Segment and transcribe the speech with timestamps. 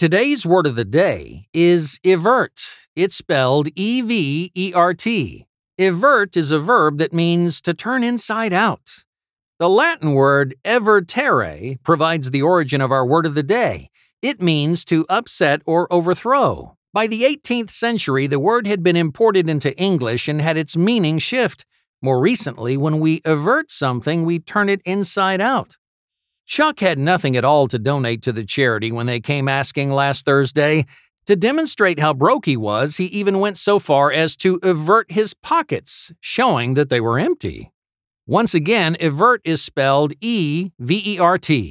[0.00, 2.88] Today's word of the day is evert.
[2.96, 5.46] It's spelled E V E R T.
[5.76, 9.04] Evert is a verb that means to turn inside out.
[9.58, 13.90] The Latin word evertere provides the origin of our word of the day.
[14.22, 16.78] It means to upset or overthrow.
[16.94, 21.18] By the 18th century, the word had been imported into English and had its meaning
[21.18, 21.66] shift.
[22.00, 25.76] More recently, when we evert something, we turn it inside out.
[26.50, 30.26] Chuck had nothing at all to donate to the charity when they came asking last
[30.26, 30.84] Thursday.
[31.26, 35.32] To demonstrate how broke he was, he even went so far as to evert his
[35.32, 37.70] pockets, showing that they were empty.
[38.26, 41.68] Once again, evert is spelled E V E R T.